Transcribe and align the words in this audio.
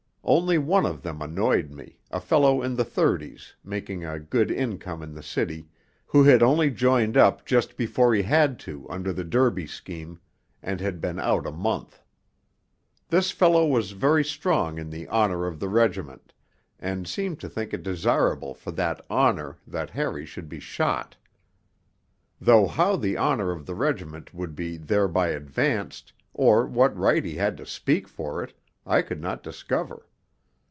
Only 0.23 0.59
one 0.59 0.85
of 0.85 1.01
them 1.01 1.21
annoyed 1.21 1.71
me, 1.71 1.97
a 2.11 2.21
fellow 2.21 2.61
in 2.61 2.75
the 2.75 2.85
thirties, 2.85 3.53
making 3.65 4.05
a 4.05 4.19
good 4.19 4.49
income 4.51 5.01
in 5.01 5.13
the 5.13 5.23
City, 5.23 5.67
who 6.05 6.23
had 6.23 6.41
only 6.43 6.69
joined 6.69 7.17
up 7.17 7.43
just 7.45 7.75
before 7.75 8.13
he 8.13 8.21
had 8.21 8.57
to 8.59 8.87
under 8.89 9.11
the 9.11 9.25
Derby 9.25 9.65
scheme, 9.67 10.21
and 10.61 10.79
had 10.79 11.01
been 11.01 11.19
out 11.19 11.45
a 11.45 11.51
month. 11.51 12.01
This 13.09 13.31
fellow 13.31 13.65
was 13.65 13.91
very 13.91 14.23
strong 14.23 14.79
on 14.79 14.89
'the 14.89 15.09
honour 15.09 15.47
of 15.47 15.59
the 15.59 15.67
regiment'; 15.67 16.33
and 16.79 17.07
seemed 17.07 17.41
to 17.41 17.49
think 17.49 17.73
it 17.73 17.83
desirable 17.83 18.53
for 18.53 18.71
that 18.71 19.01
'honour' 19.09 19.57
that 19.67 19.89
Harry 19.89 20.25
should 20.25 20.47
be 20.47 20.59
shot. 20.61 21.17
Though 22.39 22.67
how 22.67 22.95
the 22.95 23.17
honour 23.17 23.51
of 23.51 23.65
the 23.65 23.75
regiment 23.75 24.33
would 24.33 24.55
be 24.55 24.77
thereby 24.77 25.29
advanced, 25.29 26.13
or 26.33 26.67
what 26.67 26.95
right 26.95 27.25
he 27.25 27.35
had 27.35 27.57
to 27.57 27.65
speak 27.65 28.07
for 28.07 28.41
it, 28.41 28.53
I 28.85 29.01
could 29.01 29.19
not 29.19 29.43
discover. 29.43 30.07